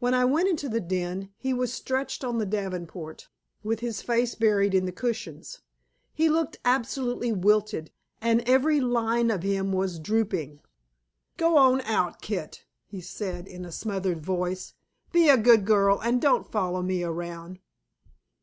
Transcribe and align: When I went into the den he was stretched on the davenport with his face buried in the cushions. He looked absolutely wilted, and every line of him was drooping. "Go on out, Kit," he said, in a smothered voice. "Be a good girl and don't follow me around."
When 0.00 0.12
I 0.12 0.26
went 0.26 0.50
into 0.50 0.68
the 0.68 0.82
den 0.82 1.30
he 1.38 1.54
was 1.54 1.72
stretched 1.72 2.22
on 2.22 2.36
the 2.36 2.44
davenport 2.44 3.28
with 3.62 3.80
his 3.80 4.02
face 4.02 4.34
buried 4.34 4.74
in 4.74 4.84
the 4.84 4.92
cushions. 4.92 5.60
He 6.12 6.28
looked 6.28 6.58
absolutely 6.62 7.32
wilted, 7.32 7.90
and 8.20 8.42
every 8.46 8.82
line 8.82 9.30
of 9.30 9.42
him 9.42 9.72
was 9.72 9.98
drooping. 9.98 10.60
"Go 11.38 11.56
on 11.56 11.80
out, 11.80 12.20
Kit," 12.20 12.66
he 12.84 13.00
said, 13.00 13.48
in 13.48 13.64
a 13.64 13.72
smothered 13.72 14.20
voice. 14.22 14.74
"Be 15.10 15.30
a 15.30 15.38
good 15.38 15.64
girl 15.64 16.02
and 16.02 16.20
don't 16.20 16.52
follow 16.52 16.82
me 16.82 17.02
around." 17.02 17.60